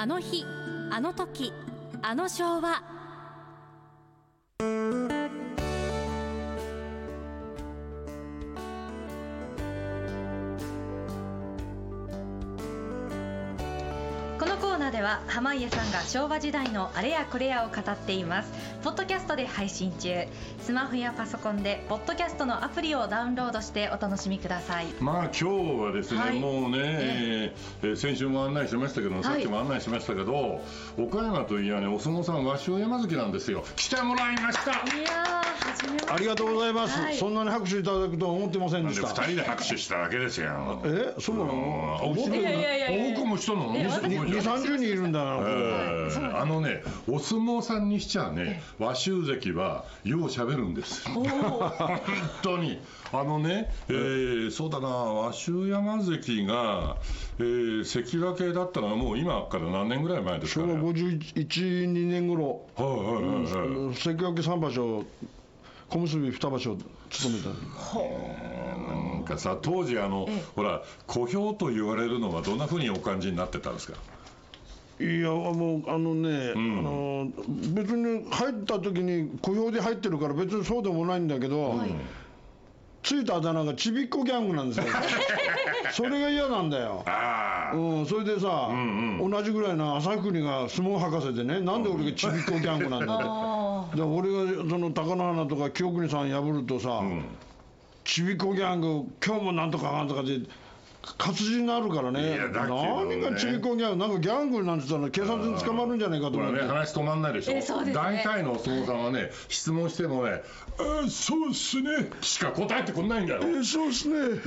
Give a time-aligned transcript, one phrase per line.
[0.00, 0.44] あの日
[0.92, 1.52] あの時
[2.02, 5.07] あの昭和。
[14.98, 18.52] では濱家さんが昭和時代のあれやこれやを語っています。
[18.82, 20.26] ポッドキャストで配信中。
[20.60, 24.86] スマホやパソコンでポッドキャストのアプリをダウンロードしてお楽しみください。
[24.98, 25.44] まあ今日
[25.84, 26.40] はですね、はい。
[26.40, 27.86] もうね、ええ。
[27.86, 30.62] ー先週も案内しましたけど、さっきも案内しましたけど
[30.98, 33.62] 岡山といやねお相撲さん和尚山関なんですよ。
[33.76, 34.72] 来てもらいました。
[34.72, 35.37] いや
[36.10, 37.16] ありがとうございます、はい。
[37.16, 39.22] そんなに拍手いただくとは思ってませんで2でした。
[39.24, 41.14] 人で拍手しただけですよえ？
[41.20, 42.00] そうなの？
[42.02, 43.14] おもっといやいやいや。
[43.14, 51.08] 僕もしたのいや私2 30人いるんだな、これえーあのねお相撲さんにしちゃね和州関はよう喋るんです。
[51.10, 51.26] 本
[52.42, 52.78] 当に。
[53.10, 56.96] あのね、えーそうだな和州山関が、
[57.38, 63.94] えー関脇だったのはもう今から何年ぐらい前ですか昭和ね51、2年頃、はいはいはいはい。
[63.96, 65.04] 関脇3場所、
[65.88, 66.76] 小結2場所
[67.10, 73.98] 務めたなんかさ当時あの、ほら小兵と言われるのはどんなふうにお感じになってたんですか？
[75.00, 76.78] いやもうあのね、ん。
[76.78, 77.28] あの
[77.72, 81.80] 別に入った時に小兵で入ってるから別にそうでもないんだけど、
[83.02, 84.86] ついたあだ名がちびっこギャングなんですよ。
[85.92, 87.02] それが嫌なんだよ。
[87.06, 87.76] ああ。
[87.76, 93.24] うん、それでさ、ん同じぐらいの朝栗が相撲博士でねなんで俺がちびっこギャングなんだって
[93.94, 97.24] で俺がその貴乃花とか清国さん破るとさ、ん。
[98.04, 100.40] ちびっこギャング今日もなんとかなんとかで
[101.18, 102.38] 活字になるからね。
[102.54, 107.94] 何がちびっこギャングなんかギャングなんて言ったら警察に捕まるんじゃないかとこ思って、れね話止まんないでしょ、えそうですね。
[107.94, 110.42] 大体のお相撲さんはね質問してもね
[110.78, 113.40] 「あーそうっすね」しか答えてくんないんだよ。
[113.42, 114.40] えそうっすね。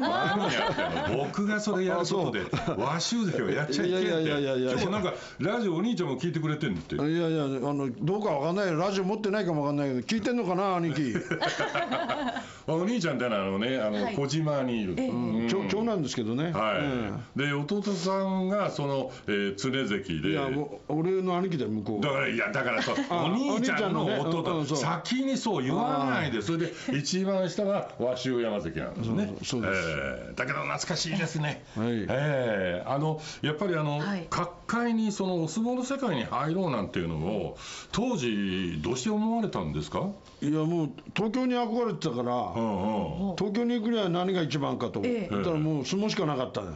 [0.00, 1.24] 何やってんの？
[1.26, 2.40] 僕がそれやることで
[2.76, 4.06] 和州関をやっちゃいけんって。
[4.08, 4.72] いやいやいやいやいや。
[4.72, 6.96] 今日なんかラジオお兄ちゃんも聞いてくれてんって。
[6.96, 8.66] いやいやあのどうかわかんない。
[8.66, 11.14] よラジオ持ってないかもわかんないけど聞いてんのかな兄貴？
[12.68, 14.16] お兄ちゃんってのはあのねあの、はい。
[14.16, 15.48] 小島にいる、うん。
[15.48, 17.22] 長長男ですけどね、はい、うん。
[17.36, 20.30] で弟さんがその、えー、常関で。
[20.30, 22.96] いやもう俺の兄貴だよ向こうだからいやだからそう。
[23.10, 24.78] あお兄ちゃんの弟、うんうんそう。
[24.78, 26.42] 先にそう言わないで。
[26.42, 29.26] それで一番下が和州山関なんですね。
[29.42, 29.88] そうそうです。
[29.88, 31.88] えーだけど懐かしいですね、はい。
[32.08, 34.26] えーあのやっぱりあの、はい。
[34.30, 37.56] 各界にそのお相撲の世界に入ろうなんていうのを
[37.92, 40.10] 当時どうして思われたんですか、
[40.42, 43.36] いやもう東京に憧れてたから、うんうん。
[43.36, 45.34] 東京に行くには何が一番かと、ええ。
[45.34, 46.62] だからもう相撲しかなかった。
[46.62, 46.66] あ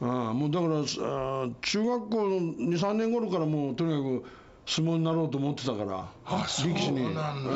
[0.00, 4.24] あもうだからああ中学校の23年頃からもうとにかく
[4.66, 7.02] 相撲になろうと思ってたからあそう力士に。
[7.02, 7.48] なんだうん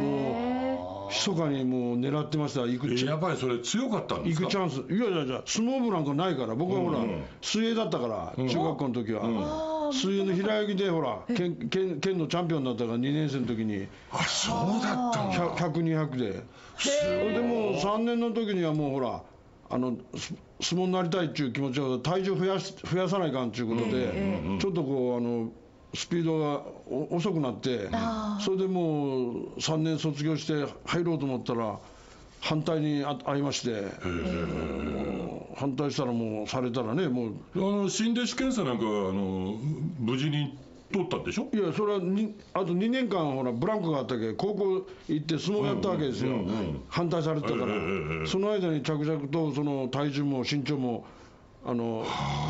[0.00, 0.53] もう
[1.14, 2.62] 密かにもう狙ってました。
[2.62, 4.42] 行くチャえやっぱりそれ強かったんですか？
[4.42, 4.92] 行くチャンス。
[4.92, 6.54] いやいやいや相撲部なんかないから。
[6.54, 7.22] 僕はほら、うんうん。
[7.40, 13.86] 水泳だったから、中学校の時は、水泳の平泳ぎでほら県県県のチャンピオンになったから2年生の時に。
[14.10, 15.56] あそうだったんだ。
[15.56, 16.42] 100200で。
[16.78, 19.22] それでもう3年の時にはもうほら
[19.70, 25.50] あのす相撲になりたいっていう気持ちは体重増やし増やさないかんっていうことで、ちょっとこうあの
[25.94, 27.88] スピードがお遅くなって
[28.40, 31.78] それでもう3年卒業して入ろうと思ったら
[32.40, 33.84] 反対にあ会いまして
[35.56, 39.56] 反対したらもうされたらねもうあの新弟子検査なんかはあの
[39.98, 40.58] 無事に
[40.92, 41.48] 取ったんでしょ？
[41.52, 46.44] いやそれはにあと2年間ほらブランクがあったけど高校行って相撲やったわけですよ、
[46.88, 47.74] 反対されてたから、
[48.26, 51.04] その間に着々とその体重も身長も
[51.66, 52.04] あの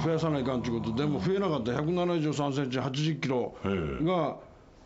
[0.04, 1.72] 増やさないかんということででも増えなかった。
[1.72, 3.70] 173センチ80キロが、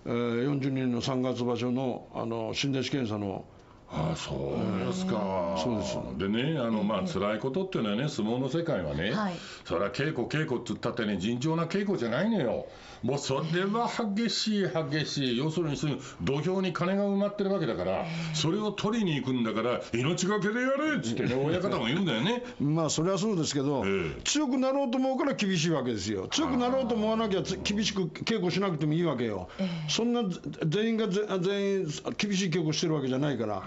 [0.05, 3.45] えー42年の3月場所のあの新弟子検査の
[3.91, 5.99] ああそうですか、そうです。
[6.19, 9.35] でねあのまあ辛いことっていうのはね相撲の世界はね、はい。
[9.65, 12.67] それは稽古稽古って言ったってね尋常な稽古じゃないのよ。
[13.03, 15.39] もうそれは激しい激しい。
[15.39, 18.05] 要するにそういう土俵に金が埋まってるわけだから、
[18.35, 22.43] それを取りに行くんだから命がけでやれっつってね親方も言うんだよね。
[22.61, 24.21] まあそれはそうですけど、ええ。
[24.25, 26.29] 強くなろうと思うから厳しいわけですよ。
[26.29, 29.49] 強くなろうと思わなきゃつ厳しく稽古しなくてもいいわけよ、
[29.89, 33.63] そんなぜ全員がぜ全員厳しい稽古してるわけじゃないから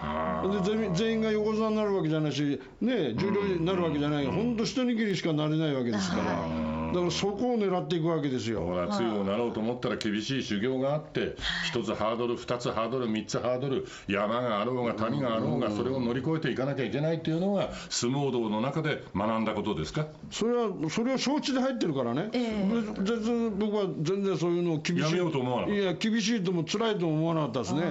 [0.51, 8.61] で全員全員が横綱になるわけじゃないしね十両になるわけじゃない本当一握りしかなれないわけですからだからそこを狙っていくわけですよ。
[8.61, 11.35] ほら強くなろうと思ったら厳しい修行があって
[11.67, 20.07] 一つハードル二つハードル三つハードル山があろうが谷があろうがそれを乗り越えていかなきゃいけないっていうのが相撲道の中で学んだことですか？
[20.29, 22.29] それはそれは承知で入ってるからね、
[22.97, 25.01] 別全然僕は全然そういうのを厳しい。
[25.01, 25.81] やめようと思わなかった。
[25.81, 27.81] いや厳しいとも辛いとも思わなかったですね。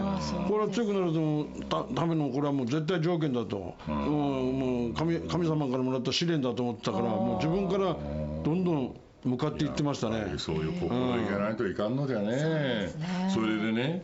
[0.48, 3.94] これは強くなるともたためのこれはもう絶対条件だと、うん。
[3.94, 7.96] もう神神様からもらった試練だと思ってたからもう自分から
[8.42, 8.89] どんどん
[9.24, 10.34] 向かっていってましたね。
[10.38, 12.90] そういう心いかないといかんのじゃね,、
[13.32, 14.02] それでね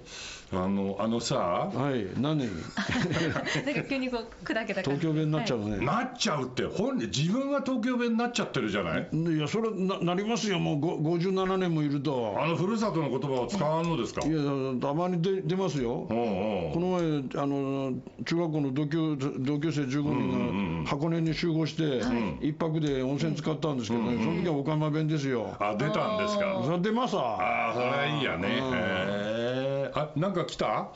[0.52, 1.36] あのあのさ
[1.74, 2.38] はい何？
[2.38, 2.48] なん
[3.74, 9.08] か急にこう砕けた東京弁になっちゃうね、なっちゃうって本人自分が東京弁になっちゃってるじゃない？
[9.12, 14.24] いやそれななりますよもうご57年もいるとあのふるさとの言葉を使わんのですか？
[14.26, 14.38] いや
[14.80, 16.06] たまに出出ますよ。
[16.10, 16.16] おう
[16.68, 16.74] おう。
[16.74, 16.86] この
[17.32, 17.92] 前あの
[18.24, 22.00] 中学校の同級同級生15人が箱根に集合して
[22.40, 25.56] 一泊で温泉使ったんですけどね、その時は岡山弁ですよ。
[25.58, 26.62] あ出たんですか？
[26.64, 27.36] それ出ますわ。
[27.40, 29.35] ああそれはいいやね
[29.96, 30.88] あなんか来た？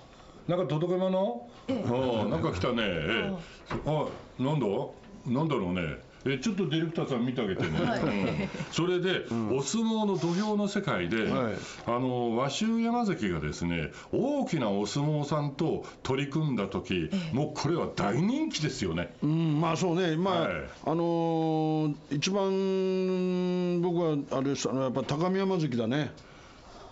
[0.46, 1.48] なんか届け物？
[1.68, 2.82] うんなんか来たね。
[2.82, 3.80] ええ。
[3.86, 4.06] あ
[4.38, 4.66] なんだ？
[5.26, 5.98] なんだろうね。
[6.26, 8.48] えちょっとディレクターさん見てあげてね、うん。
[8.72, 11.54] それで、お相撲の土俵の世界で、はい。
[11.86, 19.14] あの和州山関がですね大きなお相撲さんと取り組んだ時、もうこれは大人気ですよね。
[19.22, 20.52] うん、まあそうね、まあ、はい。
[20.84, 24.68] あのー一番僕はあれです。
[24.68, 26.12] あのやっぱ高見山関だね。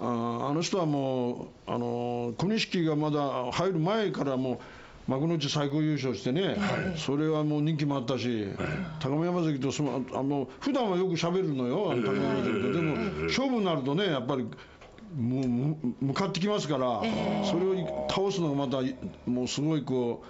[0.00, 4.60] あの人はもう、あのー小錦がまだ入る前からも
[5.08, 6.56] う幕内最高優勝してね、
[6.96, 8.46] それはもう人気もあったし、
[9.00, 12.72] 高見山関とそのあの普段はよく喋るのよ、高見山関と。
[12.72, 17.00] でも勝負になるとね、やっぱりもうむ向かってきますから、
[17.44, 18.82] それを倒すのがまた
[19.26, 20.22] もうすごいこ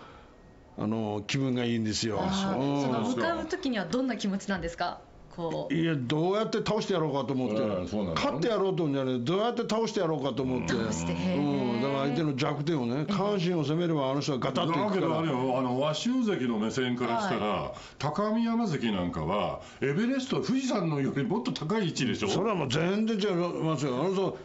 [0.78, 2.18] うあの気分がいいんですよ。
[2.30, 5.00] その向かう時にはどんな気持ちなんですか？
[5.38, 5.74] こう。
[5.74, 7.54] いやどうやって倒してやろうかと思って、
[8.14, 11.40] 勝ってやろうと思うんじゃないどうやって倒してやろうかと思って、倒してへー。
[11.40, 15.08] うん、だから相手の弱点をね下半身を攻めればあの人はガタッといだけくから。
[15.08, 22.28] どあれよあの和州関の目線からしたら、高見山関なんかはエベレスト富士山のよりもっと高い位置でしょ？
[22.28, 23.94] それはもう全然違いますよ。
[24.00, 24.36] あの人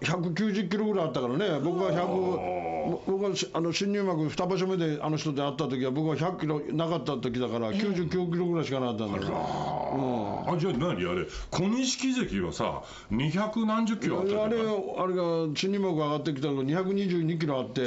[0.00, 1.60] 190キロぐらいあったからね。
[1.60, 2.70] 僕は100
[3.06, 11.04] 僕はあの新入幕2場所目であの人と会った時は僕は100キロなかった時だから99キロぐらいしかなかったんだから、あじゃあ何？
[11.06, 12.82] あれ小錦関はさ
[13.12, 17.82] 200何十キロあったあれあれが新入幕上がってきたのが222キロあって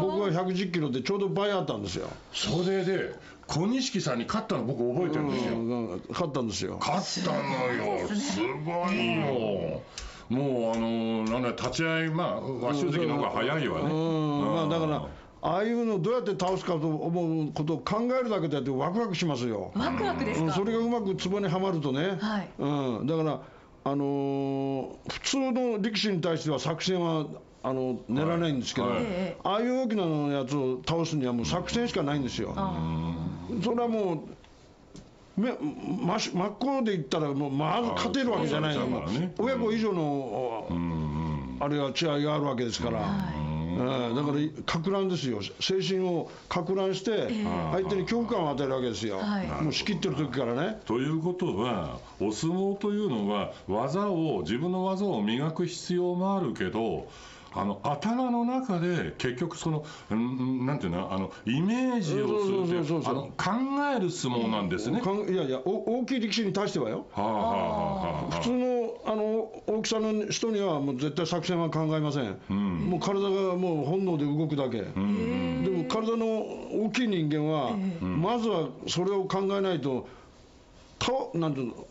[0.00, 3.14] 僕は110キロでちょうど倍あったんですよ、それで
[3.46, 6.02] 小錦さんに勝ったの僕覚えてるんですよ、うん。
[6.08, 6.78] 勝ったんですよ。
[6.80, 7.38] 勝ったの
[8.00, 8.08] よ。
[8.08, 9.82] すごいよ
[10.28, 14.54] もうあのなんだ立ち合いまあ和州関の方が早いわね、うん。
[14.54, 15.06] まあだから
[15.42, 22.48] ああいうのどうやって倒すかと思うことを考えるだけであってワクワクしますよ、ワクワクですうん、かそれがうまくツボにはまるとね、はい。
[22.58, 23.40] うん、だから、
[23.84, 27.26] あのー普通の力士に対しては作戦は
[27.62, 29.02] あの練らないんですけど、はい。
[29.02, 30.04] えああいう大きな
[30.34, 32.54] やつを倒すにはもう作戦しかないんですよ。
[33.62, 34.18] それはもう
[35.36, 38.76] め真し真っ向で言ったらもうまず勝てるわけじゃない。
[38.76, 39.34] からね。
[39.38, 40.66] 親子以上の、
[41.60, 44.14] あれが違いがあるわけですから、うん。
[44.14, 45.40] だからか乱ですよ。
[45.60, 47.28] 精神をか乱して
[47.72, 49.46] 相手に恐怖感を与えるわけですよ、はい。
[49.62, 50.80] もう仕切ってる時からね。
[50.86, 57.08] ということはお相撲というのは技を自分の技を磨く必要もあるけど
[57.56, 63.12] あの頭の中で結局そのうんなんていうのあのイメージをするいそう考
[63.96, 65.00] える相撲なんですね。
[65.00, 67.06] かんいやいやお大きい力士に対してはよ。
[67.12, 67.52] はあはあはあ
[68.22, 80.08] はあ普通のあの大きさの人にはもう絶対作戦は考えません、もう体がもう本能で動くだけ、でも体の大きい人間は、まずはそれを考えないと
[80.98, 81.82] たなんていうのか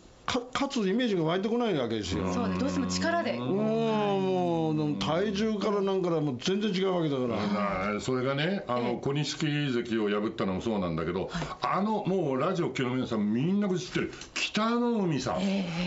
[0.52, 2.58] 勝つイメージが湧いてこないわけですよ、そうね。
[2.58, 3.34] どうしても力で。
[3.34, 14.12] もうもう体重からなんからもう全然違うわけだから、それがねあの小錦関を破ったのもそうなんだけど、あのもうラジオ機の皆さんみんな知ってる。
[14.34, 15.34] 北の海さん、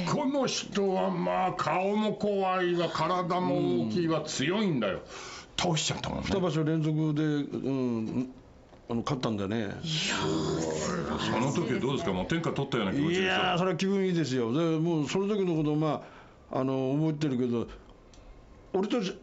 [0.06, 5.02] この人はまあ顔も怖いわ体も大きいわ、強いんだよ。
[5.60, 6.28] 倒しちゃったもんね。
[6.30, 8.30] 2場所連続で、うん、
[8.90, 9.70] あの勝ったんだよね。
[9.84, 12.14] その時どうですか？
[12.14, 14.54] もう天下取ったような気持ちいでしやーそれは気分いいですよ。
[14.54, 16.04] でもうその時のことをま
[16.52, 17.68] ああの覚えてるけど
[18.74, 19.14] 俺とし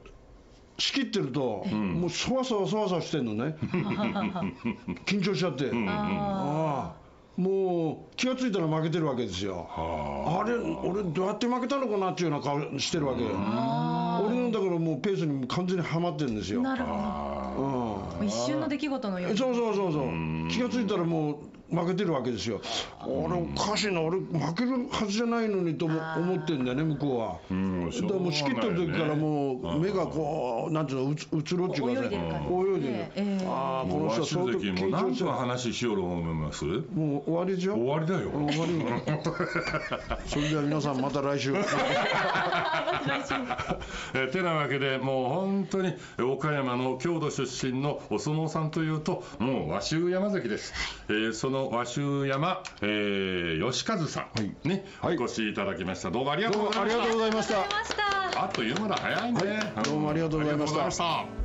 [0.76, 3.56] 仕切ってると、もうそわそわそわそわしてんのね。
[5.06, 9.68] 緊張しちゃって、ああもう気が付いたら負けてるわけですよ。
[9.71, 10.42] あ。
[10.44, 16.94] れ俺どうやって負けたのかなっていうような顔してるわけ俺のだからもうペースに完全にはまってるんですよ、なるほど。
[16.99, 17.34] うん
[18.26, 19.38] 一瞬の出来事のように。
[19.38, 20.49] そうそうそうそう。
[20.49, 21.37] 気が付いたらもう
[21.71, 22.61] 負けてるわけですよ。
[23.06, 27.37] 俺おかしいな俺負けるはずじゃないのにとも思ってんだよね向こうは。
[27.50, 32.54] うんだからもう仕切ってる時からもう目がこうなんていうのうつうつろっていうか泳いでる感じ。
[32.54, 32.94] 泳いでる。
[33.16, 33.47] ええ。
[33.49, 36.64] ああこの和人は相当緊張してる何と話しようと思います？
[36.64, 38.30] もう終わりじゃ終わりだよ。
[38.30, 38.75] 終わり。
[40.28, 41.54] それでは皆さんまた来週。
[44.14, 50.73] えーてなわけでもう本当に岡山の郷土出身のお相撲さんというともう和州山関です、
[51.09, 54.69] えーそのの和州山、えー、吉和さん、はい。
[54.69, 55.19] ね、はい。
[55.19, 56.11] お越しいただきました。
[56.11, 56.89] どうもありがとどううございました。
[56.89, 57.61] もありがとうございました。
[57.61, 58.97] あましたあっという間だ。
[58.97, 60.81] 早いね、どうもありがとうございました。
[60.85, 61.44] ありがとうございました